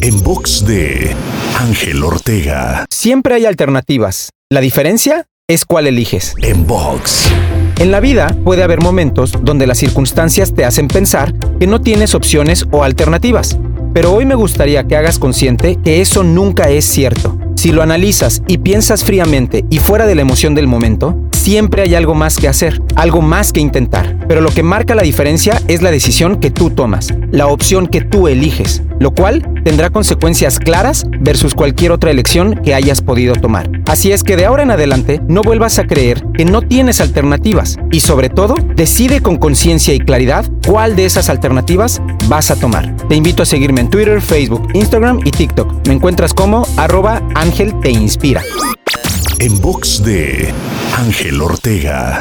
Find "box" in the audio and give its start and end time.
0.22-0.64, 6.66-7.28, 49.60-50.04